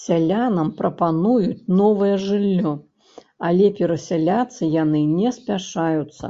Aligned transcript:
Сялянам 0.00 0.68
прапануюць 0.80 1.64
новае 1.80 2.12
жыллё, 2.26 2.76
але 3.50 3.66
перасяляцца 3.82 4.62
яны 4.82 5.00
не 5.18 5.38
спяшаюцца. 5.42 6.26